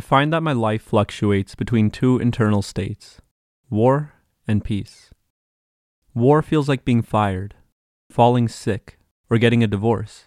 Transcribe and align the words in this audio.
I 0.00 0.02
find 0.02 0.32
that 0.32 0.42
my 0.42 0.54
life 0.54 0.80
fluctuates 0.80 1.54
between 1.54 1.90
two 1.90 2.18
internal 2.18 2.62
states 2.62 3.20
war 3.68 4.14
and 4.48 4.64
peace. 4.64 5.10
War 6.14 6.40
feels 6.40 6.70
like 6.70 6.86
being 6.86 7.02
fired, 7.02 7.54
falling 8.10 8.48
sick, 8.48 8.98
or 9.28 9.36
getting 9.36 9.62
a 9.62 9.66
divorce. 9.66 10.24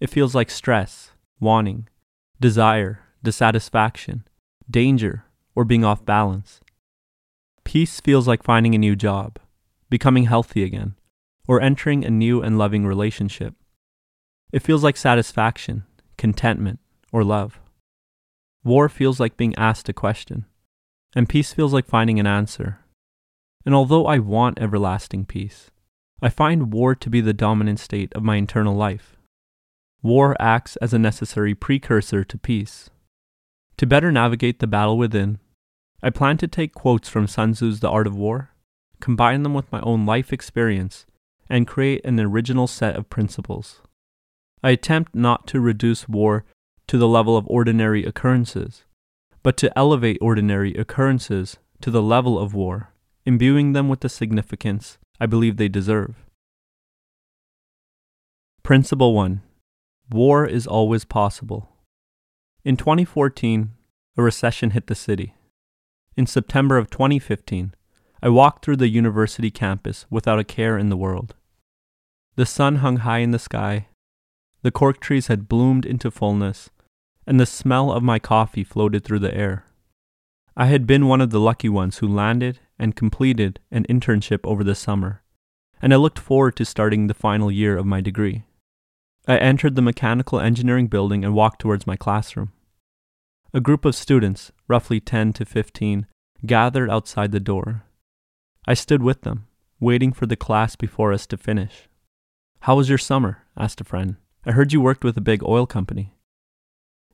It 0.00 0.10
feels 0.10 0.34
like 0.34 0.50
stress, 0.50 1.12
wanting, 1.40 1.88
desire, 2.40 3.00
dissatisfaction, 3.22 4.28
danger, 4.70 5.24
or 5.54 5.64
being 5.64 5.82
off 5.82 6.04
balance. 6.04 6.60
Peace 7.64 8.00
feels 8.00 8.28
like 8.28 8.42
finding 8.42 8.74
a 8.74 8.84
new 8.86 8.94
job, 8.94 9.38
becoming 9.88 10.24
healthy 10.24 10.62
again, 10.62 10.94
or 11.46 11.58
entering 11.62 12.04
a 12.04 12.10
new 12.10 12.42
and 12.42 12.58
loving 12.58 12.84
relationship. 12.84 13.54
It 14.52 14.60
feels 14.60 14.84
like 14.84 14.98
satisfaction, 14.98 15.84
contentment, 16.18 16.80
or 17.10 17.24
love. 17.24 17.58
War 18.68 18.90
feels 18.90 19.18
like 19.18 19.38
being 19.38 19.54
asked 19.56 19.88
a 19.88 19.94
question, 19.94 20.44
and 21.16 21.26
peace 21.26 21.54
feels 21.54 21.72
like 21.72 21.86
finding 21.86 22.20
an 22.20 22.26
answer. 22.26 22.80
And 23.64 23.74
although 23.74 24.04
I 24.04 24.18
want 24.18 24.58
everlasting 24.58 25.24
peace, 25.24 25.70
I 26.20 26.28
find 26.28 26.70
war 26.70 26.94
to 26.94 27.08
be 27.08 27.22
the 27.22 27.32
dominant 27.32 27.80
state 27.80 28.12
of 28.12 28.22
my 28.22 28.36
internal 28.36 28.76
life. 28.76 29.16
War 30.02 30.36
acts 30.38 30.76
as 30.82 30.92
a 30.92 30.98
necessary 30.98 31.54
precursor 31.54 32.24
to 32.24 32.36
peace. 32.36 32.90
To 33.78 33.86
better 33.86 34.12
navigate 34.12 34.58
the 34.58 34.66
battle 34.66 34.98
within, 34.98 35.38
I 36.02 36.10
plan 36.10 36.36
to 36.36 36.46
take 36.46 36.74
quotes 36.74 37.08
from 37.08 37.26
Sun 37.26 37.54
Tzu's 37.54 37.80
The 37.80 37.88
Art 37.88 38.06
of 38.06 38.16
War, 38.16 38.50
combine 39.00 39.44
them 39.44 39.54
with 39.54 39.72
my 39.72 39.80
own 39.80 40.04
life 40.04 40.30
experience, 40.30 41.06
and 41.48 41.66
create 41.66 42.04
an 42.04 42.20
original 42.20 42.66
set 42.66 42.96
of 42.96 43.08
principles. 43.08 43.80
I 44.62 44.72
attempt 44.72 45.14
not 45.14 45.46
to 45.46 45.58
reduce 45.58 46.06
war 46.06 46.44
to 46.88 46.98
the 46.98 47.08
level 47.08 47.36
of 47.36 47.46
ordinary 47.48 48.04
occurrences, 48.04 48.84
but 49.42 49.56
to 49.58 49.78
elevate 49.78 50.18
ordinary 50.20 50.74
occurrences 50.74 51.58
to 51.80 51.90
the 51.90 52.02
level 52.02 52.38
of 52.38 52.54
war, 52.54 52.92
imbuing 53.24 53.72
them 53.72 53.88
with 53.88 54.00
the 54.00 54.08
significance 54.08 54.98
I 55.20 55.26
believe 55.26 55.56
they 55.56 55.68
deserve. 55.68 56.24
Principle 58.62 59.14
1 59.14 59.42
War 60.10 60.46
is 60.46 60.66
always 60.66 61.04
possible. 61.04 61.68
In 62.64 62.76
2014, 62.76 63.70
a 64.16 64.22
recession 64.22 64.70
hit 64.70 64.86
the 64.86 64.94
city. 64.94 65.34
In 66.16 66.26
September 66.26 66.78
of 66.78 66.90
2015, 66.90 67.74
I 68.22 68.28
walked 68.30 68.64
through 68.64 68.76
the 68.76 68.88
university 68.88 69.50
campus 69.50 70.06
without 70.10 70.40
a 70.40 70.44
care 70.44 70.76
in 70.76 70.88
the 70.88 70.96
world. 70.96 71.34
The 72.36 72.46
sun 72.46 72.76
hung 72.76 72.98
high 72.98 73.18
in 73.18 73.30
the 73.30 73.38
sky, 73.38 73.88
the 74.62 74.70
cork 74.70 75.00
trees 75.00 75.28
had 75.28 75.48
bloomed 75.48 75.86
into 75.86 76.10
fullness, 76.10 76.70
and 77.28 77.38
the 77.38 77.44
smell 77.44 77.92
of 77.92 78.02
my 78.02 78.18
coffee 78.18 78.64
floated 78.64 79.04
through 79.04 79.18
the 79.18 79.34
air. 79.34 79.66
I 80.56 80.64
had 80.66 80.86
been 80.86 81.06
one 81.06 81.20
of 81.20 81.28
the 81.28 81.38
lucky 81.38 81.68
ones 81.68 81.98
who 81.98 82.08
landed 82.08 82.58
and 82.78 82.96
completed 82.96 83.60
an 83.70 83.84
internship 83.84 84.40
over 84.44 84.64
the 84.64 84.74
summer, 84.74 85.22
and 85.82 85.92
I 85.92 85.96
looked 85.96 86.18
forward 86.18 86.56
to 86.56 86.64
starting 86.64 87.06
the 87.06 87.12
final 87.12 87.52
year 87.52 87.76
of 87.76 87.84
my 87.84 88.00
degree. 88.00 88.44
I 89.26 89.36
entered 89.36 89.76
the 89.76 89.82
mechanical 89.82 90.40
engineering 90.40 90.86
building 90.86 91.22
and 91.22 91.34
walked 91.34 91.60
towards 91.60 91.86
my 91.86 91.96
classroom. 91.96 92.52
A 93.52 93.60
group 93.60 93.84
of 93.84 93.94
students, 93.94 94.50
roughly 94.66 94.98
10 94.98 95.34
to 95.34 95.44
15, 95.44 96.06
gathered 96.46 96.88
outside 96.88 97.32
the 97.32 97.40
door. 97.40 97.84
I 98.66 98.72
stood 98.72 99.02
with 99.02 99.20
them, 99.20 99.48
waiting 99.78 100.14
for 100.14 100.24
the 100.24 100.34
class 100.34 100.76
before 100.76 101.12
us 101.12 101.26
to 101.26 101.36
finish. 101.36 101.90
How 102.60 102.76
was 102.76 102.88
your 102.88 102.96
summer? 102.96 103.44
asked 103.54 103.82
a 103.82 103.84
friend. 103.84 104.16
I 104.46 104.52
heard 104.52 104.72
you 104.72 104.80
worked 104.80 105.04
with 105.04 105.18
a 105.18 105.20
big 105.20 105.44
oil 105.44 105.66
company. 105.66 106.14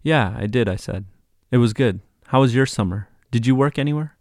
Yeah, 0.04 0.36
I 0.38 0.46
did, 0.46 0.68
I 0.68 0.76
said. 0.76 1.06
It 1.50 1.56
was 1.56 1.72
good. 1.72 2.00
How 2.26 2.42
was 2.42 2.54
your 2.54 2.66
summer? 2.66 3.08
Did 3.30 3.46
you 3.46 3.56
work 3.56 3.78
anywhere? 3.78 4.16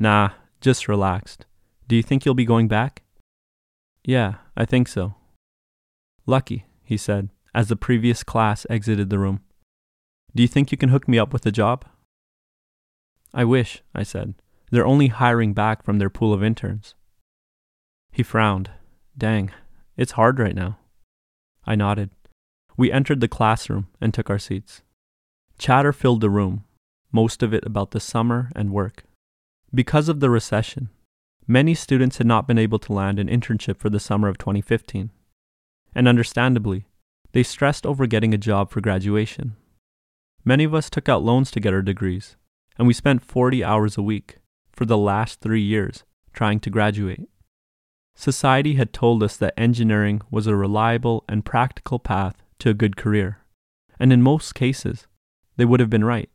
Nah, 0.00 0.30
just 0.62 0.88
relaxed. 0.88 1.44
Do 1.86 1.94
you 1.94 2.02
think 2.02 2.24
you'll 2.24 2.34
be 2.34 2.46
going 2.46 2.68
back? 2.68 3.02
Yeah, 4.02 4.36
I 4.56 4.64
think 4.64 4.88
so. 4.88 5.14
Lucky, 6.24 6.64
he 6.82 6.96
said, 6.96 7.28
as 7.54 7.68
the 7.68 7.76
previous 7.76 8.22
class 8.22 8.66
exited 8.70 9.10
the 9.10 9.18
room. 9.18 9.40
Do 10.34 10.42
you 10.42 10.48
think 10.48 10.72
you 10.72 10.78
can 10.78 10.88
hook 10.88 11.06
me 11.06 11.18
up 11.18 11.34
with 11.34 11.44
a 11.44 11.52
job? 11.52 11.84
I 13.34 13.44
wish, 13.44 13.82
I 13.94 14.04
said. 14.04 14.34
They're 14.70 14.86
only 14.86 15.08
hiring 15.08 15.52
back 15.52 15.84
from 15.84 15.98
their 15.98 16.10
pool 16.10 16.32
of 16.32 16.42
interns. 16.42 16.94
He 18.10 18.22
frowned. 18.22 18.70
Dang, 19.16 19.50
it's 19.98 20.12
hard 20.12 20.38
right 20.38 20.54
now. 20.54 20.78
I 21.66 21.74
nodded. 21.74 22.08
We 22.78 22.92
entered 22.92 23.20
the 23.20 23.26
classroom 23.26 23.88
and 24.00 24.14
took 24.14 24.30
our 24.30 24.38
seats. 24.38 24.82
Chatter 25.58 25.92
filled 25.92 26.20
the 26.20 26.30
room, 26.30 26.64
most 27.10 27.42
of 27.42 27.52
it 27.52 27.66
about 27.66 27.90
the 27.90 27.98
summer 27.98 28.52
and 28.54 28.72
work. 28.72 29.02
Because 29.74 30.08
of 30.08 30.20
the 30.20 30.30
recession, 30.30 30.88
many 31.48 31.74
students 31.74 32.18
had 32.18 32.26
not 32.28 32.46
been 32.46 32.56
able 32.56 32.78
to 32.78 32.92
land 32.92 33.18
an 33.18 33.26
internship 33.26 33.78
for 33.78 33.90
the 33.90 33.98
summer 33.98 34.28
of 34.28 34.38
2015. 34.38 35.10
And 35.92 36.06
understandably, 36.06 36.86
they 37.32 37.42
stressed 37.42 37.84
over 37.84 38.06
getting 38.06 38.32
a 38.32 38.38
job 38.38 38.70
for 38.70 38.80
graduation. 38.80 39.56
Many 40.44 40.62
of 40.62 40.72
us 40.72 40.88
took 40.88 41.08
out 41.08 41.24
loans 41.24 41.50
to 41.50 41.60
get 41.60 41.74
our 41.74 41.82
degrees, 41.82 42.36
and 42.78 42.86
we 42.86 42.94
spent 42.94 43.24
40 43.24 43.64
hours 43.64 43.98
a 43.98 44.02
week 44.02 44.38
for 44.72 44.86
the 44.86 44.96
last 44.96 45.40
three 45.40 45.62
years 45.62 46.04
trying 46.32 46.60
to 46.60 46.70
graduate. 46.70 47.28
Society 48.14 48.74
had 48.74 48.92
told 48.92 49.24
us 49.24 49.36
that 49.36 49.54
engineering 49.56 50.22
was 50.30 50.46
a 50.46 50.54
reliable 50.54 51.24
and 51.28 51.44
practical 51.44 51.98
path 51.98 52.44
to 52.60 52.70
a 52.70 52.74
good 52.74 52.96
career. 52.96 53.38
And 53.98 54.12
in 54.12 54.22
most 54.22 54.54
cases, 54.54 55.06
they 55.56 55.64
would 55.64 55.80
have 55.80 55.90
been 55.90 56.04
right. 56.04 56.30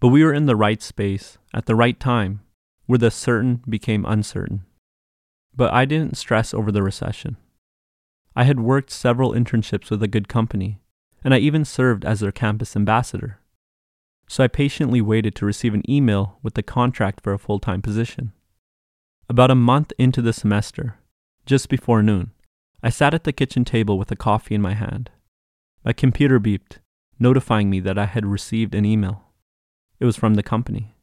But 0.00 0.08
we 0.08 0.24
were 0.24 0.32
in 0.32 0.46
the 0.46 0.56
right 0.56 0.82
space 0.82 1.38
at 1.54 1.66
the 1.66 1.74
right 1.74 1.98
time 1.98 2.40
where 2.86 2.98
the 2.98 3.10
certain 3.10 3.62
became 3.68 4.04
uncertain. 4.04 4.64
But 5.54 5.72
I 5.72 5.84
didn't 5.84 6.16
stress 6.16 6.52
over 6.52 6.72
the 6.72 6.82
recession. 6.82 7.36
I 8.34 8.44
had 8.44 8.60
worked 8.60 8.90
several 8.90 9.32
internships 9.32 9.90
with 9.90 10.02
a 10.02 10.08
good 10.08 10.28
company, 10.28 10.80
and 11.22 11.34
I 11.34 11.38
even 11.38 11.64
served 11.64 12.04
as 12.04 12.20
their 12.20 12.32
campus 12.32 12.74
ambassador. 12.74 13.38
So 14.28 14.42
I 14.42 14.48
patiently 14.48 15.00
waited 15.00 15.34
to 15.36 15.46
receive 15.46 15.74
an 15.74 15.88
email 15.88 16.38
with 16.42 16.54
the 16.54 16.62
contract 16.62 17.20
for 17.22 17.32
a 17.32 17.38
full 17.38 17.58
time 17.58 17.82
position. 17.82 18.32
About 19.28 19.50
a 19.50 19.54
month 19.54 19.92
into 19.98 20.22
the 20.22 20.32
semester, 20.32 20.98
just 21.46 21.68
before 21.68 22.02
noon, 22.02 22.32
I 22.82 22.90
sat 22.90 23.14
at 23.14 23.24
the 23.24 23.32
kitchen 23.32 23.64
table 23.64 23.98
with 23.98 24.10
a 24.10 24.16
coffee 24.16 24.54
in 24.54 24.62
my 24.62 24.74
hand. 24.74 25.10
My 25.84 25.92
computer 25.92 26.38
beeped, 26.38 26.78
notifying 27.18 27.68
me 27.68 27.80
that 27.80 27.98
I 27.98 28.06
had 28.06 28.24
received 28.24 28.74
an 28.74 28.84
email. 28.84 29.24
It 29.98 30.04
was 30.04 30.16
from 30.16 30.34
the 30.34 30.42
company. 30.42 30.94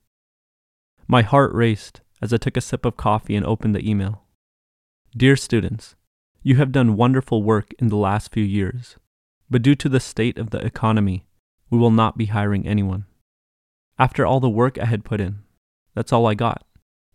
My 1.05 1.21
heart 1.21 1.53
raced 1.53 1.99
as 2.21 2.31
I 2.31 2.37
took 2.37 2.55
a 2.55 2.61
sip 2.61 2.85
of 2.85 2.95
coffee 2.95 3.35
and 3.35 3.45
opened 3.45 3.75
the 3.75 3.89
email. 3.89 4.23
Dear 5.15 5.35
students, 5.35 5.95
you 6.43 6.55
have 6.55 6.71
done 6.71 6.95
wonderful 6.95 7.43
work 7.43 7.73
in 7.79 7.89
the 7.89 7.97
last 7.97 8.31
few 8.31 8.43
years, 8.43 8.95
but 9.49 9.61
due 9.61 9.75
to 9.75 9.89
the 9.89 9.99
state 9.99 10.37
of 10.37 10.51
the 10.51 10.65
economy, 10.65 11.25
we 11.69 11.77
will 11.77 11.91
not 11.91 12.17
be 12.17 12.27
hiring 12.27 12.65
anyone. 12.65 13.05
After 13.97 14.25
all 14.25 14.39
the 14.39 14.49
work 14.49 14.77
I 14.79 14.85
had 14.85 15.03
put 15.03 15.19
in, 15.19 15.39
that's 15.93 16.13
all 16.13 16.25
I 16.25 16.35
got. 16.35 16.65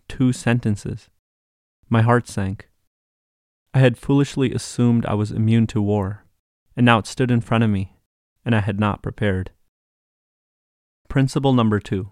Two 0.07 0.35
sentences. 0.35 1.09
My 1.89 2.03
heart 2.03 2.29
sank. 2.29 2.69
I 3.73 3.79
had 3.79 3.97
foolishly 3.97 4.53
assumed 4.53 5.07
I 5.07 5.15
was 5.15 5.31
immune 5.31 5.67
to 5.69 5.81
war 5.81 6.24
and 6.77 6.85
now 6.85 6.99
it 6.99 7.07
stood 7.07 7.31
in 7.31 7.41
front 7.41 7.65
of 7.65 7.71
me, 7.71 7.97
and 8.45 8.55
I 8.55 8.61
had 8.61 8.79
not 8.79 9.03
prepared. 9.03 9.51
Principle 11.09 11.53
number 11.53 11.81
two 11.81 12.11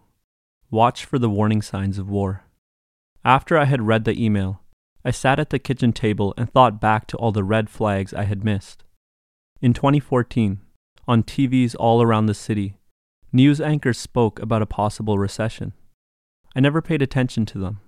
watch 0.71 1.05
for 1.05 1.19
the 1.19 1.29
warning 1.29 1.61
signs 1.61 1.99
of 1.99 2.09
war. 2.09 2.45
After 3.25 3.59
I 3.59 3.67
had 3.67 3.87
read 3.87 4.05
the 4.05 4.25
email, 4.25 4.63
I 5.05 5.11
sat 5.11 5.39
at 5.39 5.51
the 5.51 5.59
kitchen 5.59 5.93
table 5.93 6.33
and 6.37 6.51
thought 6.51 6.81
back 6.81 7.07
to 7.09 7.17
all 7.19 7.31
the 7.31 7.45
red 7.45 7.69
flags 7.69 8.15
I 8.15 8.25
had 8.25 8.45
missed. 8.45 8.85
In 9.61 9.75
2014, 9.75 10.61
on 11.07 11.23
TVs 11.23 11.77
all 11.79 12.01
around 12.01 12.27
the 12.27 12.35
city, 12.35 12.79
news 13.33 13.61
anchors 13.61 13.99
spoke 13.99 14.41
about 14.41 14.63
a 14.63 14.67
possible 14.67 15.19
recession. 15.19 15.73
I 16.57 16.61
never 16.61 16.81
paid 16.81 17.03
attention 17.03 17.45
to 17.47 17.59
them. 17.59 17.81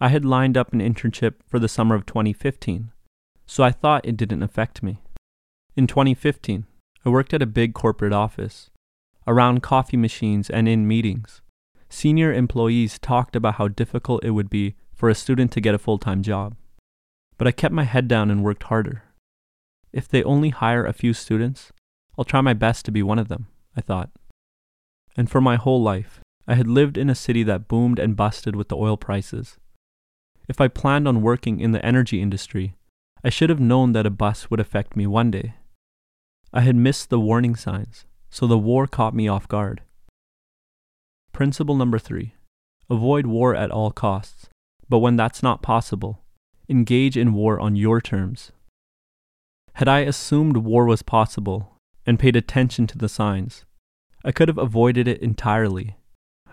I 0.00 0.08
had 0.08 0.24
lined 0.24 0.56
up 0.56 0.72
an 0.72 0.80
internship 0.80 1.34
for 1.46 1.58
the 1.58 1.68
summer 1.68 1.94
of 1.94 2.06
2015, 2.06 2.90
so 3.46 3.62
I 3.62 3.70
thought 3.70 4.06
it 4.06 4.16
didn't 4.16 4.42
affect 4.42 4.82
me. 4.82 5.00
In 5.76 5.86
2015, 5.86 6.66
I 7.04 7.08
worked 7.08 7.32
at 7.32 7.42
a 7.42 7.46
big 7.46 7.74
corporate 7.74 8.12
office. 8.12 8.70
Around 9.26 9.62
coffee 9.62 9.96
machines 9.96 10.50
and 10.50 10.68
in 10.68 10.88
meetings, 10.88 11.42
senior 11.88 12.32
employees 12.32 12.98
talked 12.98 13.36
about 13.36 13.54
how 13.54 13.68
difficult 13.68 14.24
it 14.24 14.30
would 14.30 14.50
be 14.50 14.74
for 14.92 15.08
a 15.08 15.14
student 15.14 15.52
to 15.52 15.60
get 15.60 15.74
a 15.74 15.78
full 15.78 15.98
time 15.98 16.22
job. 16.22 16.56
But 17.38 17.46
I 17.46 17.52
kept 17.52 17.72
my 17.72 17.84
head 17.84 18.08
down 18.08 18.30
and 18.30 18.42
worked 18.42 18.64
harder. 18.64 19.04
If 19.92 20.08
they 20.08 20.24
only 20.24 20.48
hire 20.48 20.84
a 20.84 20.92
few 20.92 21.12
students, 21.12 21.70
I'll 22.18 22.24
try 22.24 22.40
my 22.40 22.54
best 22.54 22.84
to 22.86 22.90
be 22.90 23.02
one 23.02 23.20
of 23.20 23.28
them, 23.28 23.46
I 23.76 23.80
thought. 23.80 24.10
And 25.16 25.30
for 25.30 25.40
my 25.40 25.54
whole 25.56 25.80
life, 25.80 26.20
I 26.48 26.54
had 26.54 26.66
lived 26.66 26.98
in 26.98 27.08
a 27.08 27.14
city 27.14 27.44
that 27.44 27.68
boomed 27.68 28.00
and 28.00 28.16
busted 28.16 28.56
with 28.56 28.68
the 28.68 28.76
oil 28.76 28.96
prices. 28.96 29.56
If 30.48 30.60
I 30.60 30.66
planned 30.66 31.06
on 31.06 31.22
working 31.22 31.60
in 31.60 31.70
the 31.70 31.84
energy 31.86 32.20
industry, 32.20 32.74
I 33.22 33.28
should 33.28 33.50
have 33.50 33.60
known 33.60 33.92
that 33.92 34.06
a 34.06 34.10
bust 34.10 34.50
would 34.50 34.58
affect 34.58 34.96
me 34.96 35.06
one 35.06 35.30
day. 35.30 35.54
I 36.52 36.62
had 36.62 36.76
missed 36.76 37.10
the 37.10 37.20
warning 37.20 37.54
signs, 37.54 38.06
so 38.28 38.46
the 38.46 38.58
war 38.58 38.86
caught 38.86 39.14
me 39.14 39.28
off 39.28 39.46
guard. 39.46 39.82
Principle 41.32 41.76
number 41.76 41.98
three 41.98 42.34
avoid 42.88 43.24
war 43.24 43.54
at 43.54 43.70
all 43.70 43.92
costs, 43.92 44.48
but 44.88 44.98
when 44.98 45.14
that's 45.14 45.44
not 45.44 45.62
possible, 45.62 46.24
engage 46.68 47.16
in 47.16 47.32
war 47.32 47.60
on 47.60 47.76
your 47.76 48.00
terms. 48.00 48.50
Had 49.74 49.86
I 49.86 50.00
assumed 50.00 50.56
war 50.56 50.86
was 50.86 51.02
possible 51.02 51.76
and 52.04 52.18
paid 52.18 52.34
attention 52.34 52.88
to 52.88 52.98
the 52.98 53.08
signs, 53.08 53.64
I 54.24 54.32
could 54.32 54.48
have 54.48 54.58
avoided 54.58 55.06
it 55.06 55.22
entirely, 55.22 55.96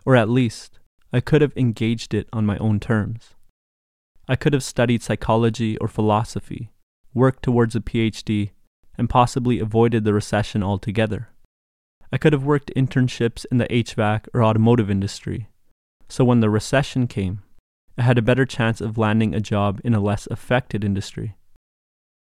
or 0.05 0.15
at 0.15 0.29
least, 0.29 0.79
I 1.11 1.19
could 1.21 1.41
have 1.41 1.53
engaged 1.55 2.13
it 2.13 2.29
on 2.31 2.45
my 2.45 2.57
own 2.59 2.79
terms. 2.79 3.33
I 4.27 4.35
could 4.35 4.53
have 4.53 4.63
studied 4.63 5.01
psychology 5.01 5.77
or 5.79 5.87
philosophy, 5.87 6.69
worked 7.13 7.43
towards 7.43 7.75
a 7.75 7.79
PhD, 7.79 8.51
and 8.97 9.09
possibly 9.09 9.59
avoided 9.59 10.03
the 10.03 10.13
recession 10.13 10.63
altogether. 10.63 11.29
I 12.11 12.17
could 12.17 12.33
have 12.33 12.45
worked 12.45 12.71
internships 12.75 13.45
in 13.51 13.57
the 13.57 13.67
HVAC 13.67 14.27
or 14.33 14.43
automotive 14.43 14.89
industry, 14.89 15.49
so 16.09 16.23
when 16.23 16.39
the 16.39 16.49
recession 16.49 17.07
came, 17.07 17.43
I 17.97 18.03
had 18.03 18.17
a 18.17 18.21
better 18.21 18.45
chance 18.45 18.79
of 18.79 18.97
landing 18.97 19.33
a 19.33 19.41
job 19.41 19.81
in 19.83 19.93
a 19.93 19.99
less 19.99 20.27
affected 20.31 20.83
industry. 20.83 21.35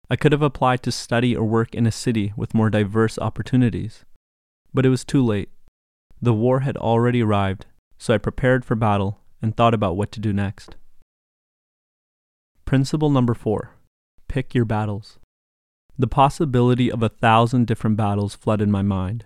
I 0.10 0.16
could 0.18 0.34
have 0.34 0.42
applied 0.42 0.84
to 0.84 0.92
study 0.92 1.36
or 1.36 1.46
work 1.46 1.74
in 1.74 1.88
a 1.88 1.92
city 1.92 2.34
with 2.36 2.54
more 2.54 2.70
diverse 2.70 3.18
opportunities, 3.18 4.04
but 4.74 4.86
it 4.86 4.90
was 4.90 5.06
too 5.06 5.24
late. 5.24 5.50
The 6.22 6.34
war 6.34 6.62
had 6.62 6.76
already 6.78 7.24
arrived, 7.24 7.66
so 7.98 8.14
I 8.14 8.18
prepared 8.18 8.66
for 8.66 8.76
battle 8.76 9.20
and 9.42 9.56
thought 9.56 9.74
about 9.74 9.96
what 9.96 10.12
to 10.12 10.20
do 10.20 10.34
next. 10.34 10.76
Principle 12.66 13.10
number 13.10 13.34
four 13.34 13.76
pick 14.28 14.54
your 14.56 14.66
battles. 14.66 15.20
The 16.02 16.08
possibility 16.08 16.92
of 16.92 17.04
a 17.04 17.10
thousand 17.10 17.68
different 17.68 17.96
battles 17.96 18.34
flooded 18.34 18.68
my 18.68 18.82
mind, 18.82 19.26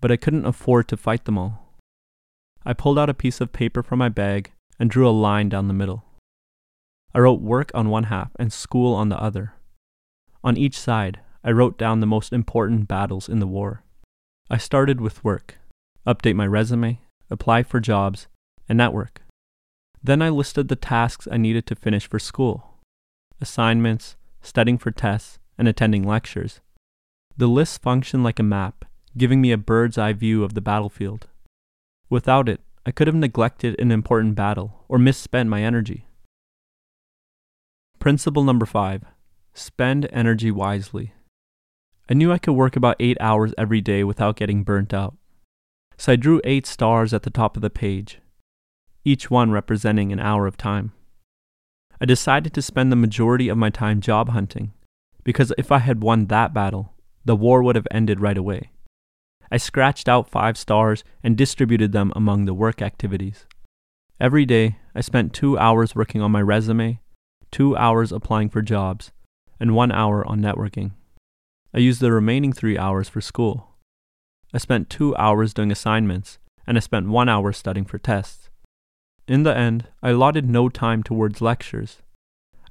but 0.00 0.10
I 0.10 0.16
couldn't 0.16 0.46
afford 0.46 0.88
to 0.88 0.96
fight 0.96 1.26
them 1.26 1.38
all. 1.38 1.76
I 2.66 2.72
pulled 2.72 2.98
out 2.98 3.08
a 3.08 3.14
piece 3.14 3.40
of 3.40 3.52
paper 3.52 3.84
from 3.84 4.00
my 4.00 4.08
bag 4.08 4.50
and 4.80 4.90
drew 4.90 5.08
a 5.08 5.14
line 5.14 5.48
down 5.48 5.68
the 5.68 5.74
middle. 5.74 6.02
I 7.14 7.20
wrote 7.20 7.40
work 7.40 7.70
on 7.72 7.88
one 7.88 8.10
half 8.10 8.32
and 8.36 8.52
school 8.52 8.96
on 8.96 9.10
the 9.10 9.22
other. 9.22 9.52
On 10.42 10.56
each 10.56 10.76
side, 10.76 11.20
I 11.44 11.52
wrote 11.52 11.78
down 11.78 12.00
the 12.00 12.06
most 12.06 12.32
important 12.32 12.88
battles 12.88 13.28
in 13.28 13.38
the 13.38 13.46
war. 13.46 13.84
I 14.50 14.58
started 14.58 15.00
with 15.00 15.22
work, 15.22 15.58
update 16.04 16.34
my 16.34 16.48
resume, 16.48 17.00
apply 17.30 17.62
for 17.62 17.78
jobs, 17.78 18.26
and 18.68 18.76
network. 18.76 19.22
Then 20.02 20.20
I 20.20 20.30
listed 20.30 20.66
the 20.66 20.74
tasks 20.74 21.28
I 21.30 21.36
needed 21.36 21.64
to 21.68 21.76
finish 21.76 22.08
for 22.08 22.18
school 22.18 22.80
assignments, 23.40 24.16
studying 24.40 24.78
for 24.78 24.90
tests, 24.90 25.38
and 25.58 25.68
attending 25.68 26.06
lectures. 26.06 26.60
The 27.36 27.46
list 27.46 27.82
functioned 27.82 28.24
like 28.24 28.38
a 28.38 28.42
map, 28.44 28.84
giving 29.16 29.40
me 29.40 29.52
a 29.52 29.58
bird's 29.58 29.98
eye 29.98 30.12
view 30.12 30.44
of 30.44 30.54
the 30.54 30.60
battlefield. 30.60 31.28
Without 32.10 32.48
it, 32.48 32.60
I 32.84 32.90
could 32.90 33.06
have 33.06 33.16
neglected 33.16 33.78
an 33.80 33.90
important 33.90 34.34
battle 34.34 34.84
or 34.88 34.98
misspent 34.98 35.48
my 35.48 35.62
energy. 35.62 36.06
Principle 37.98 38.44
number 38.44 38.66
five 38.66 39.04
spend 39.54 40.08
energy 40.12 40.50
wisely. 40.50 41.12
I 42.08 42.14
knew 42.14 42.32
I 42.32 42.38
could 42.38 42.54
work 42.54 42.74
about 42.74 42.96
eight 42.98 43.18
hours 43.20 43.54
every 43.56 43.80
day 43.80 44.02
without 44.02 44.36
getting 44.36 44.64
burnt 44.64 44.92
out. 44.94 45.14
So 45.98 46.12
I 46.12 46.16
drew 46.16 46.40
eight 46.42 46.66
stars 46.66 47.12
at 47.14 47.22
the 47.22 47.30
top 47.30 47.56
of 47.56 47.62
the 47.62 47.70
page 47.70 48.18
each 49.04 49.30
one 49.30 49.50
representing 49.50 50.12
an 50.12 50.20
hour 50.20 50.46
of 50.46 50.56
time. 50.56 50.92
I 52.00 52.04
decided 52.04 52.52
to 52.54 52.62
spend 52.62 52.90
the 52.90 52.96
majority 52.96 53.48
of 53.48 53.58
my 53.58 53.70
time 53.70 54.00
job 54.00 54.30
hunting, 54.30 54.72
because 55.24 55.52
if 55.56 55.70
I 55.70 55.78
had 55.78 56.02
won 56.02 56.26
that 56.26 56.52
battle, 56.52 56.92
the 57.24 57.36
war 57.36 57.62
would 57.62 57.76
have 57.76 57.86
ended 57.90 58.20
right 58.20 58.36
away. 58.36 58.70
I 59.50 59.56
scratched 59.58 60.08
out 60.08 60.30
five 60.30 60.56
stars 60.56 61.04
and 61.22 61.36
distributed 61.36 61.92
them 61.92 62.12
among 62.16 62.44
the 62.44 62.54
work 62.54 62.80
activities. 62.80 63.46
Every 64.18 64.46
day, 64.46 64.78
I 64.94 65.00
spent 65.00 65.32
two 65.32 65.58
hours 65.58 65.94
working 65.94 66.22
on 66.22 66.30
my 66.32 66.40
resume, 66.40 67.00
two 67.50 67.76
hours 67.76 68.12
applying 68.12 68.48
for 68.48 68.62
jobs, 68.62 69.12
and 69.60 69.74
one 69.74 69.92
hour 69.92 70.26
on 70.26 70.40
networking. 70.40 70.92
I 71.74 71.78
used 71.78 72.00
the 72.00 72.12
remaining 72.12 72.52
three 72.52 72.78
hours 72.78 73.08
for 73.08 73.20
school. 73.20 73.68
I 74.54 74.58
spent 74.58 74.90
two 74.90 75.16
hours 75.16 75.54
doing 75.54 75.70
assignments, 75.70 76.38
and 76.66 76.76
I 76.76 76.80
spent 76.80 77.08
one 77.08 77.28
hour 77.28 77.52
studying 77.52 77.86
for 77.86 77.98
tests. 77.98 78.50
In 79.26 79.42
the 79.42 79.56
end, 79.56 79.88
I 80.02 80.10
allotted 80.10 80.48
no 80.48 80.68
time 80.68 81.02
towards 81.02 81.40
lectures. 81.40 82.02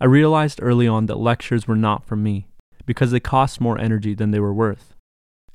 I 0.01 0.05
realized 0.05 0.59
early 0.63 0.87
on 0.87 1.05
that 1.05 1.19
lectures 1.19 1.67
were 1.67 1.75
not 1.75 2.07
for 2.07 2.15
me, 2.15 2.47
because 2.87 3.11
they 3.11 3.19
cost 3.19 3.61
more 3.61 3.77
energy 3.77 4.15
than 4.15 4.31
they 4.31 4.39
were 4.39 4.51
worth. 4.53 4.95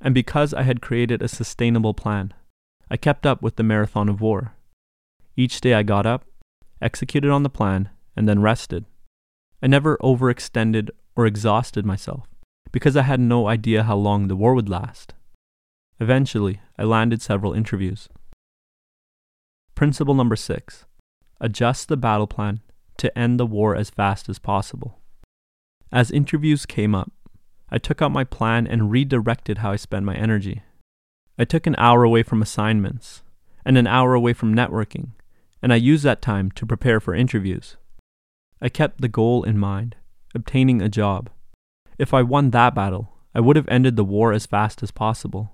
And 0.00 0.14
because 0.14 0.54
I 0.54 0.62
had 0.62 0.80
created 0.80 1.20
a 1.20 1.26
sustainable 1.26 1.94
plan, 1.94 2.32
I 2.88 2.96
kept 2.96 3.26
up 3.26 3.42
with 3.42 3.56
the 3.56 3.64
marathon 3.64 4.08
of 4.08 4.20
war. 4.20 4.54
Each 5.34 5.60
day 5.60 5.74
I 5.74 5.82
got 5.82 6.06
up, 6.06 6.26
executed 6.80 7.28
on 7.28 7.42
the 7.42 7.50
plan, 7.50 7.88
and 8.14 8.28
then 8.28 8.40
rested. 8.40 8.84
I 9.60 9.66
never 9.66 9.96
overextended 9.96 10.90
or 11.16 11.26
exhausted 11.26 11.84
myself, 11.84 12.28
because 12.70 12.96
I 12.96 13.02
had 13.02 13.18
no 13.18 13.48
idea 13.48 13.82
how 13.82 13.96
long 13.96 14.28
the 14.28 14.36
war 14.36 14.54
would 14.54 14.68
last. 14.68 15.12
Eventually, 15.98 16.60
I 16.78 16.84
landed 16.84 17.20
several 17.20 17.52
interviews. 17.52 18.08
Principle 19.74 20.14
number 20.14 20.36
six 20.36 20.84
adjust 21.40 21.88
the 21.88 21.96
battle 21.96 22.28
plan 22.28 22.60
to 22.98 23.18
end 23.18 23.38
the 23.38 23.46
war 23.46 23.74
as 23.74 23.90
fast 23.90 24.28
as 24.28 24.38
possible. 24.38 25.00
As 25.92 26.10
interviews 26.10 26.66
came 26.66 26.94
up, 26.94 27.12
I 27.70 27.78
took 27.78 28.00
out 28.00 28.12
my 28.12 28.24
plan 28.24 28.66
and 28.66 28.90
redirected 28.90 29.58
how 29.58 29.72
I 29.72 29.76
spent 29.76 30.04
my 30.04 30.14
energy. 30.14 30.62
I 31.38 31.44
took 31.44 31.66
an 31.66 31.74
hour 31.78 32.04
away 32.04 32.22
from 32.22 32.42
assignments 32.42 33.22
and 33.64 33.76
an 33.76 33.86
hour 33.86 34.14
away 34.14 34.32
from 34.32 34.54
networking, 34.54 35.10
and 35.62 35.72
I 35.72 35.76
used 35.76 36.04
that 36.04 36.22
time 36.22 36.50
to 36.52 36.66
prepare 36.66 37.00
for 37.00 37.14
interviews. 37.14 37.76
I 38.60 38.68
kept 38.68 39.00
the 39.00 39.08
goal 39.08 39.42
in 39.42 39.58
mind 39.58 39.96
obtaining 40.34 40.82
a 40.82 40.88
job. 40.88 41.30
If 41.98 42.12
I 42.12 42.22
won 42.22 42.50
that 42.50 42.74
battle, 42.74 43.12
I 43.34 43.40
would 43.40 43.56
have 43.56 43.68
ended 43.68 43.96
the 43.96 44.04
war 44.04 44.32
as 44.32 44.46
fast 44.46 44.82
as 44.82 44.90
possible. 44.90 45.52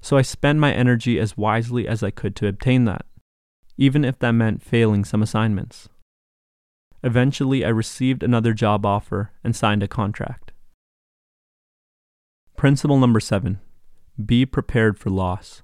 So 0.00 0.16
I 0.16 0.22
spent 0.22 0.58
my 0.58 0.72
energy 0.72 1.18
as 1.18 1.36
wisely 1.36 1.86
as 1.88 2.02
I 2.02 2.10
could 2.10 2.36
to 2.36 2.48
obtain 2.48 2.84
that 2.84 3.06
even 3.76 4.04
if 4.04 4.18
that 4.18 4.32
meant 4.32 4.62
failing 4.62 5.04
some 5.04 5.22
assignments. 5.22 5.88
Eventually, 7.06 7.64
I 7.64 7.68
received 7.68 8.24
another 8.24 8.52
job 8.52 8.84
offer 8.84 9.30
and 9.44 9.54
signed 9.54 9.80
a 9.84 9.86
contract. 9.86 10.50
Principle 12.56 12.98
number 12.98 13.20
seven 13.20 13.60
be 14.24 14.44
prepared 14.44 14.98
for 14.98 15.10
loss. 15.10 15.62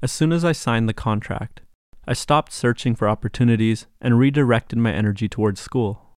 As 0.00 0.10
soon 0.10 0.32
as 0.32 0.42
I 0.42 0.52
signed 0.52 0.88
the 0.88 0.94
contract, 0.94 1.60
I 2.08 2.14
stopped 2.14 2.50
searching 2.50 2.94
for 2.94 3.10
opportunities 3.10 3.88
and 4.00 4.18
redirected 4.18 4.78
my 4.78 4.90
energy 4.90 5.28
towards 5.28 5.60
school. 5.60 6.16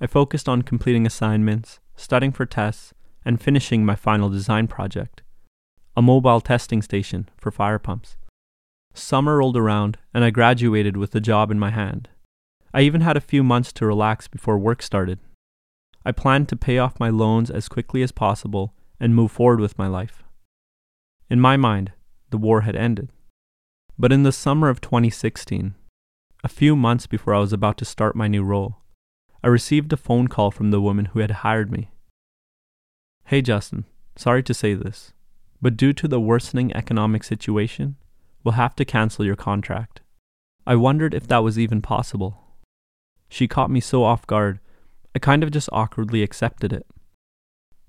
I 0.00 0.06
focused 0.06 0.48
on 0.48 0.62
completing 0.62 1.04
assignments, 1.06 1.78
studying 1.94 2.32
for 2.32 2.46
tests, 2.46 2.94
and 3.22 3.38
finishing 3.38 3.84
my 3.84 3.96
final 3.96 4.30
design 4.30 4.66
project 4.66 5.20
a 5.94 6.00
mobile 6.00 6.40
testing 6.40 6.80
station 6.80 7.28
for 7.36 7.50
fire 7.50 7.78
pumps. 7.78 8.16
Summer 8.94 9.36
rolled 9.36 9.58
around, 9.58 9.98
and 10.14 10.24
I 10.24 10.30
graduated 10.30 10.96
with 10.96 11.14
a 11.14 11.20
job 11.20 11.50
in 11.50 11.58
my 11.58 11.68
hand. 11.68 12.08
I 12.74 12.82
even 12.82 13.02
had 13.02 13.16
a 13.16 13.20
few 13.20 13.42
months 13.42 13.72
to 13.74 13.86
relax 13.86 14.28
before 14.28 14.58
work 14.58 14.82
started. 14.82 15.18
I 16.04 16.12
planned 16.12 16.48
to 16.48 16.56
pay 16.56 16.78
off 16.78 16.98
my 16.98 17.10
loans 17.10 17.50
as 17.50 17.68
quickly 17.68 18.02
as 18.02 18.12
possible 18.12 18.74
and 18.98 19.14
move 19.14 19.30
forward 19.30 19.60
with 19.60 19.78
my 19.78 19.86
life. 19.86 20.22
In 21.28 21.40
my 21.40 21.56
mind, 21.56 21.92
the 22.30 22.38
war 22.38 22.62
had 22.62 22.74
ended. 22.74 23.10
But 23.98 24.12
in 24.12 24.22
the 24.22 24.32
summer 24.32 24.68
of 24.68 24.80
2016, 24.80 25.74
a 26.42 26.48
few 26.48 26.74
months 26.74 27.06
before 27.06 27.34
I 27.34 27.40
was 27.40 27.52
about 27.52 27.76
to 27.78 27.84
start 27.84 28.16
my 28.16 28.26
new 28.26 28.42
role, 28.42 28.78
I 29.44 29.48
received 29.48 29.92
a 29.92 29.96
phone 29.96 30.28
call 30.28 30.50
from 30.50 30.70
the 30.70 30.80
woman 30.80 31.06
who 31.06 31.20
had 31.20 31.30
hired 31.30 31.70
me. 31.70 31.90
Hey 33.26 33.42
Justin, 33.42 33.84
sorry 34.16 34.42
to 34.44 34.54
say 34.54 34.74
this, 34.74 35.12
but 35.60 35.76
due 35.76 35.92
to 35.92 36.08
the 36.08 36.20
worsening 36.20 36.74
economic 36.74 37.22
situation, 37.22 37.96
we'll 38.42 38.52
have 38.52 38.74
to 38.76 38.84
cancel 38.84 39.24
your 39.24 39.36
contract. 39.36 40.00
I 40.66 40.76
wondered 40.76 41.14
if 41.14 41.28
that 41.28 41.44
was 41.44 41.58
even 41.58 41.82
possible. 41.82 42.41
She 43.32 43.48
caught 43.48 43.70
me 43.70 43.80
so 43.80 44.04
off 44.04 44.26
guard, 44.26 44.60
I 45.16 45.18
kind 45.18 45.42
of 45.42 45.50
just 45.50 45.70
awkwardly 45.72 46.22
accepted 46.22 46.70
it. 46.70 46.86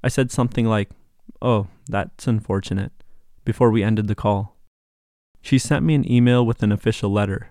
I 0.01 0.07
said 0.07 0.31
something 0.31 0.65
like, 0.65 0.89
Oh, 1.41 1.67
that's 1.85 2.27
unfortunate, 2.27 2.93
before 3.43 3.69
we 3.69 3.83
ended 3.83 4.07
the 4.07 4.15
call. 4.15 4.55
She 5.41 5.57
sent 5.57 5.83
me 5.83 5.95
an 5.95 6.09
email 6.09 6.45
with 6.45 6.63
an 6.63 6.71
official 6.71 7.12
letter, 7.12 7.50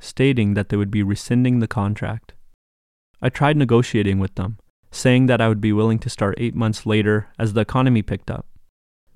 stating 0.00 0.54
that 0.54 0.68
they 0.68 0.76
would 0.76 0.90
be 0.90 1.04
rescinding 1.04 1.60
the 1.60 1.68
contract. 1.68 2.34
I 3.22 3.28
tried 3.28 3.56
negotiating 3.56 4.18
with 4.18 4.34
them, 4.34 4.58
saying 4.90 5.26
that 5.26 5.40
I 5.40 5.46
would 5.46 5.60
be 5.60 5.72
willing 5.72 6.00
to 6.00 6.10
start 6.10 6.34
eight 6.38 6.56
months 6.56 6.86
later 6.86 7.28
as 7.38 7.52
the 7.52 7.60
economy 7.60 8.02
picked 8.02 8.32
up, 8.32 8.46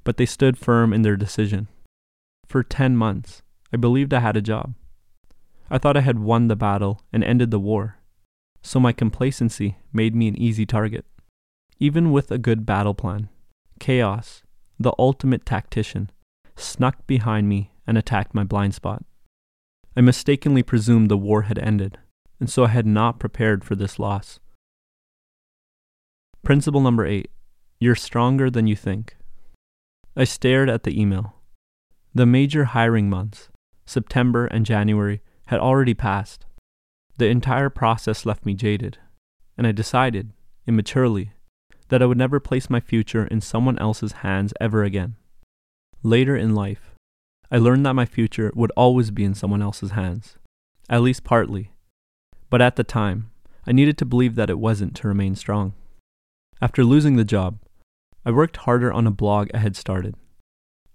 but 0.05 0.17
they 0.17 0.27
stood 0.27 0.57
firm 0.57 0.93
in 0.93 1.03
their 1.03 1.17
decision. 1.17 1.67
For 2.47 2.63
10 2.63 2.97
months, 2.97 3.43
I 3.73 3.79
believed 3.79 4.15
I 4.15 4.21
had 4.21 4.37
a 4.37 4.41
job. 4.41 4.75
I 5.69 5.79
thought 5.79 5.97
I 5.97 6.03
had 6.03 6.21
won 6.21 6.47
the 6.47 6.55
battle 6.55 7.03
and 7.13 7.25
ended 7.25 7.51
the 7.51 7.59
war, 7.59 7.99
so 8.63 8.81
my 8.81 8.93
complacency 8.93 9.77
made 9.93 10.15
me 10.15 10.29
an 10.29 10.37
easy 10.37 10.65
target. 10.65 11.05
Even 11.79 12.13
with 12.13 12.31
a 12.31 12.39
good 12.39 12.65
battle 12.65 12.95
plan, 12.95 13.29
chaos, 13.81 14.43
the 14.79 14.93
ultimate 14.99 15.45
tactician, 15.45 16.11
snuck 16.57 17.07
behind 17.07 17.49
me 17.49 17.73
and 17.87 17.99
attacked 17.99 18.35
my 18.35 18.45
blind 18.45 18.75
spot. 18.75 19.05
I 19.97 20.01
mistakenly 20.01 20.63
presumed 20.63 21.11
the 21.11 21.19
war 21.19 21.43
had 21.43 21.59
ended, 21.59 21.99
and 22.41 22.49
so 22.49 22.65
I 22.65 22.69
had 22.69 22.87
not 22.87 23.19
prepared 23.19 23.65
for 23.65 23.75
this 23.75 23.99
loss. 23.99 24.41
Principle 26.43 26.81
number 26.81 27.05
eight 27.05 27.31
You're 27.79 27.95
stronger 27.95 28.51
than 28.51 28.67
you 28.67 28.77
think. 28.77 29.17
I 30.17 30.25
stared 30.25 30.71
at 30.71 30.85
the 30.85 30.99
email. 31.01 31.37
The 32.15 32.27
major 32.27 32.65
hiring 32.67 33.09
months, 33.09 33.49
September 33.87 34.47
and 34.47 34.67
January, 34.67 35.23
had 35.47 35.61
already 35.61 35.95
passed. 35.95 36.45
The 37.23 37.29
entire 37.29 37.71
process 37.71 38.27
left 38.27 38.45
me 38.45 38.55
jaded, 38.55 38.99
and 39.57 39.65
I 39.65 39.71
decided, 39.71 40.33
immaturely, 40.67 41.31
that 41.87 42.03
I 42.03 42.07
would 42.07 42.19
never 42.19 42.41
place 42.41 42.69
my 42.69 42.81
future 42.81 43.27
in 43.27 43.41
someone 43.41 43.79
else's 43.79 44.25
hands 44.27 44.53
ever 44.61 44.83
again. 44.83 45.15
Later 46.03 46.35
in 46.35 46.57
life, 46.57 46.97
I 47.49 47.59
learned 47.59 47.87
that 47.87 47.95
my 47.95 48.07
future 48.07 48.51
would 48.57 48.73
always 48.77 49.13
be 49.13 49.23
in 49.23 49.37
someone 49.37 49.63
else's 49.63 49.93
hands, 49.93 50.35
at 50.91 51.03
least 51.03 51.23
partly. 51.23 51.71
But 52.51 52.61
at 52.61 52.75
the 52.75 52.83
time, 52.83 53.31
I 53.69 53.71
needed 53.71 53.97
to 53.99 54.05
believe 54.05 54.35
that 54.35 54.51
it 54.51 54.59
wasn't 54.59 54.97
to 54.97 55.07
remain 55.07 55.37
strong. 55.37 55.75
After 56.61 56.83
losing 56.83 57.15
the 57.15 57.25
job, 57.25 57.61
I 58.27 58.33
worked 58.33 58.57
harder 58.57 58.93
on 58.93 59.07
a 59.07 59.13
blog 59.13 59.49
I 59.55 59.59
had 59.59 59.77
started. 59.77 60.17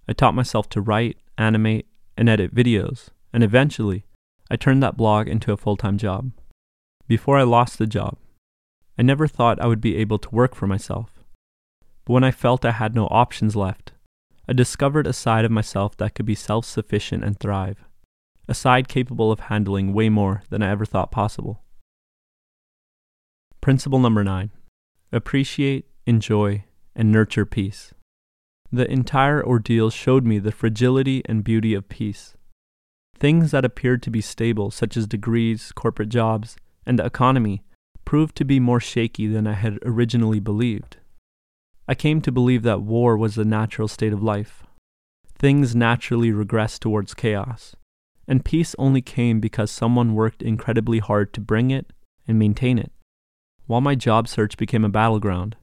I 0.06 0.12
taught 0.12 0.34
myself 0.34 0.68
to 0.68 0.82
write, 0.82 1.16
animate, 1.38 1.86
and 2.18 2.28
edit 2.28 2.54
videos, 2.54 3.08
and 3.32 3.42
eventually, 3.42 4.04
I 4.50 4.56
turned 4.56 4.82
that 4.82 4.96
blog 4.96 5.28
into 5.28 5.52
a 5.52 5.56
full 5.56 5.76
time 5.76 5.98
job. 5.98 6.32
Before 7.06 7.38
I 7.38 7.42
lost 7.42 7.78
the 7.78 7.86
job, 7.86 8.16
I 8.98 9.02
never 9.02 9.26
thought 9.26 9.60
I 9.60 9.66
would 9.66 9.80
be 9.80 9.96
able 9.96 10.18
to 10.18 10.34
work 10.34 10.54
for 10.54 10.66
myself. 10.66 11.12
But 12.04 12.12
when 12.14 12.24
I 12.24 12.30
felt 12.30 12.64
I 12.64 12.72
had 12.72 12.94
no 12.94 13.06
options 13.06 13.54
left, 13.54 13.92
I 14.48 14.54
discovered 14.54 15.06
a 15.06 15.12
side 15.12 15.44
of 15.44 15.50
myself 15.50 15.96
that 15.98 16.14
could 16.14 16.26
be 16.26 16.34
self 16.34 16.64
sufficient 16.64 17.22
and 17.22 17.38
thrive, 17.38 17.84
a 18.48 18.54
side 18.54 18.88
capable 18.88 19.30
of 19.30 19.40
handling 19.40 19.92
way 19.92 20.08
more 20.08 20.42
than 20.48 20.62
I 20.62 20.70
ever 20.70 20.86
thought 20.86 21.10
possible. 21.10 21.62
Principle 23.60 23.98
number 23.98 24.24
nine 24.24 24.50
appreciate, 25.12 25.86
enjoy, 26.06 26.64
and 26.94 27.12
nurture 27.12 27.46
peace. 27.46 27.92
The 28.70 28.90
entire 28.90 29.44
ordeal 29.44 29.90
showed 29.90 30.24
me 30.26 30.38
the 30.38 30.52
fragility 30.52 31.22
and 31.26 31.44
beauty 31.44 31.74
of 31.74 31.88
peace. 31.88 32.34
Things 33.20 33.50
that 33.50 33.64
appeared 33.64 34.02
to 34.04 34.10
be 34.10 34.20
stable, 34.20 34.70
such 34.70 34.96
as 34.96 35.06
degrees, 35.06 35.72
corporate 35.72 36.08
jobs, 36.08 36.56
and 36.86 36.98
the 36.98 37.04
economy, 37.04 37.62
proved 38.04 38.36
to 38.36 38.44
be 38.44 38.60
more 38.60 38.80
shaky 38.80 39.26
than 39.26 39.46
I 39.46 39.54
had 39.54 39.78
originally 39.82 40.40
believed. 40.40 40.98
I 41.88 41.94
came 41.94 42.20
to 42.22 42.32
believe 42.32 42.62
that 42.62 42.82
war 42.82 43.16
was 43.16 43.34
the 43.34 43.44
natural 43.44 43.88
state 43.88 44.12
of 44.12 44.22
life. 44.22 44.64
Things 45.36 45.74
naturally 45.74 46.30
regressed 46.30 46.78
towards 46.80 47.14
chaos, 47.14 47.74
and 48.28 48.44
peace 48.44 48.76
only 48.78 49.02
came 49.02 49.40
because 49.40 49.70
someone 49.70 50.14
worked 50.14 50.42
incredibly 50.42 50.98
hard 50.98 51.32
to 51.34 51.40
bring 51.40 51.70
it 51.70 51.92
and 52.26 52.38
maintain 52.38 52.78
it. 52.78 52.92
While 53.66 53.80
my 53.80 53.94
job 53.94 54.28
search 54.28 54.56
became 54.56 54.84
a 54.84 54.88
battleground, 54.88 55.56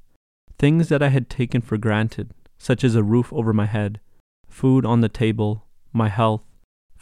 things 0.57 0.89
that 0.89 1.01
I 1.01 1.09
had 1.09 1.29
taken 1.29 1.61
for 1.61 1.77
granted, 1.77 2.31
such 2.57 2.83
as 2.83 2.95
a 2.95 3.03
roof 3.03 3.31
over 3.31 3.53
my 3.53 3.65
head, 3.65 3.99
food 4.47 4.85
on 4.85 5.01
the 5.01 5.09
table, 5.09 5.65
my 5.93 6.09
health, 6.09 6.43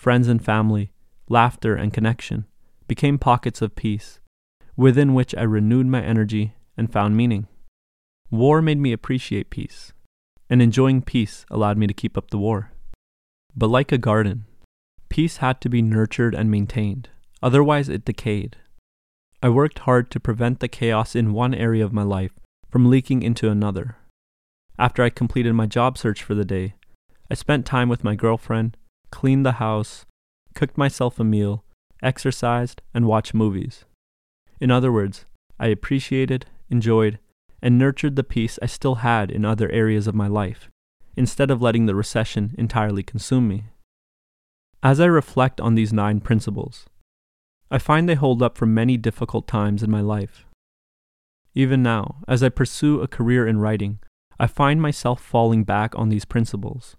friends 0.03 0.27
and 0.27 0.43
family, 0.43 0.91
laughter 1.29 1.77
and 1.77 1.93
connection, 1.93 2.45
became 2.89 3.17
pockets 3.17 3.61
of 3.61 3.73
peace, 3.73 4.19
within 4.75 5.13
which 5.13 5.33
I 5.33 5.43
renewed 5.43 5.87
my 5.87 6.03
energy 6.03 6.55
and 6.75 6.91
found 6.91 7.15
meaning. 7.15 7.47
War 8.29 8.61
made 8.61 8.79
me 8.79 8.91
appreciate 8.91 9.49
peace, 9.49 9.93
and 10.49 10.61
enjoying 10.61 11.03
peace 11.03 11.45
allowed 11.49 11.77
me 11.77 11.87
to 11.87 11.93
keep 11.93 12.17
up 12.17 12.31
the 12.31 12.37
war. 12.37 12.73
But 13.55 13.67
like 13.67 13.93
a 13.93 13.97
garden, 13.97 14.43
peace 15.07 15.37
had 15.37 15.61
to 15.61 15.69
be 15.69 15.81
nurtured 15.81 16.35
and 16.35 16.51
maintained, 16.51 17.07
otherwise, 17.41 17.87
it 17.87 18.03
decayed. 18.03 18.57
I 19.41 19.47
worked 19.47 19.79
hard 19.79 20.11
to 20.11 20.19
prevent 20.19 20.59
the 20.59 20.67
chaos 20.67 21.15
in 21.15 21.31
one 21.31 21.53
area 21.53 21.85
of 21.85 21.93
my 21.93 22.03
life 22.03 22.33
from 22.69 22.89
leaking 22.89 23.23
into 23.23 23.49
another. 23.49 23.95
After 24.77 25.01
I 25.01 25.09
completed 25.09 25.53
my 25.53 25.65
job 25.65 25.97
search 25.97 26.21
for 26.21 26.35
the 26.35 26.43
day, 26.43 26.73
I 27.31 27.35
spent 27.35 27.65
time 27.65 27.87
with 27.87 28.03
my 28.03 28.15
girlfriend, 28.15 28.75
cleaned 29.13 29.45
the 29.45 29.59
house, 29.63 30.07
cooked 30.55 30.75
myself 30.75 31.19
a 31.19 31.23
meal, 31.23 31.63
exercised, 32.01 32.81
and 32.95 33.05
watched 33.05 33.35
movies. 33.35 33.85
In 34.59 34.71
other 34.71 34.91
words, 34.91 35.27
I 35.59 35.67
appreciated, 35.67 36.47
enjoyed, 36.71 37.19
and 37.61 37.77
nurtured 37.77 38.15
the 38.15 38.23
peace 38.23 38.57
I 38.59 38.65
still 38.65 38.95
had 38.95 39.29
in 39.29 39.45
other 39.45 39.69
areas 39.69 40.07
of 40.07 40.15
my 40.15 40.27
life, 40.27 40.67
instead 41.15 41.51
of 41.51 41.61
letting 41.61 41.85
the 41.85 41.93
recession 41.93 42.55
entirely 42.57 43.03
consume 43.03 43.47
me. 43.47 43.65
As 44.81 44.99
I 44.99 45.05
reflect 45.05 45.61
on 45.61 45.75
these 45.75 45.93
nine 45.93 46.19
principles, 46.19 46.87
I 47.69 47.77
find 47.77 48.09
they 48.09 48.15
hold 48.15 48.41
up 48.41 48.57
for 48.57 48.65
many 48.65 48.97
difficult 48.97 49.47
times 49.47 49.83
in 49.83 49.91
my 49.91 50.01
life. 50.01 50.47
Even 51.53 51.83
now, 51.83 52.15
as 52.27 52.41
I 52.41 52.49
pursue 52.49 52.99
a 52.99 53.07
career 53.07 53.47
in 53.47 53.59
writing, 53.59 53.99
I 54.39 54.47
find 54.47 54.81
myself 54.81 55.21
falling 55.21 55.63
back 55.63 55.93
on 55.95 56.09
these 56.09 56.25
principles. 56.25 56.97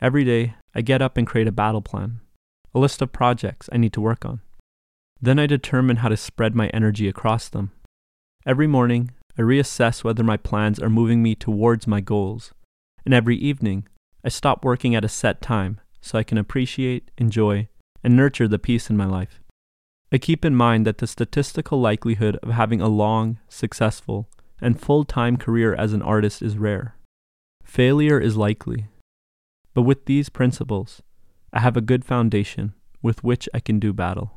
Every 0.00 0.24
day, 0.24 0.54
I 0.74 0.80
get 0.82 1.00
up 1.00 1.16
and 1.16 1.26
create 1.26 1.46
a 1.46 1.52
battle 1.52 1.82
plan, 1.82 2.20
a 2.74 2.78
list 2.78 3.00
of 3.00 3.12
projects 3.12 3.70
I 3.72 3.76
need 3.76 3.92
to 3.92 4.00
work 4.00 4.24
on. 4.24 4.40
Then 5.20 5.38
I 5.38 5.46
determine 5.46 5.96
how 5.96 6.08
to 6.08 6.16
spread 6.16 6.54
my 6.54 6.68
energy 6.68 7.08
across 7.08 7.48
them. 7.48 7.70
Every 8.44 8.66
morning, 8.66 9.12
I 9.38 9.42
reassess 9.42 10.04
whether 10.04 10.22
my 10.22 10.36
plans 10.36 10.78
are 10.78 10.90
moving 10.90 11.22
me 11.22 11.34
towards 11.34 11.86
my 11.86 12.00
goals. 12.00 12.52
And 13.04 13.14
every 13.14 13.36
evening, 13.36 13.88
I 14.24 14.28
stop 14.28 14.64
working 14.64 14.94
at 14.94 15.04
a 15.04 15.08
set 15.08 15.40
time 15.40 15.80
so 16.00 16.18
I 16.18 16.24
can 16.24 16.38
appreciate, 16.38 17.10
enjoy, 17.18 17.68
and 18.02 18.16
nurture 18.16 18.48
the 18.48 18.58
peace 18.58 18.90
in 18.90 18.96
my 18.96 19.06
life. 19.06 19.40
I 20.12 20.18
keep 20.18 20.44
in 20.44 20.54
mind 20.54 20.86
that 20.86 20.98
the 20.98 21.06
statistical 21.06 21.80
likelihood 21.80 22.36
of 22.42 22.50
having 22.50 22.80
a 22.80 22.88
long, 22.88 23.38
successful, 23.48 24.28
and 24.60 24.80
full 24.80 25.04
time 25.04 25.36
career 25.36 25.74
as 25.74 25.92
an 25.92 26.02
artist 26.02 26.42
is 26.42 26.58
rare. 26.58 26.96
Failure 27.64 28.20
is 28.20 28.36
likely. 28.36 28.86
But 29.74 29.82
with 29.82 30.06
these 30.06 30.28
principles, 30.28 31.02
I 31.52 31.60
have 31.60 31.76
a 31.76 31.80
good 31.80 32.04
foundation 32.04 32.74
with 33.02 33.22
which 33.22 33.48
I 33.52 33.60
can 33.60 33.78
do 33.78 33.92
battle. 33.92 34.32